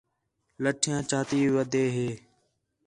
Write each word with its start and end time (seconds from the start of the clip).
لٹھیاں 0.63 1.01
چاتی 1.09 1.39
ودے 1.55 1.85
ہے 1.95 2.09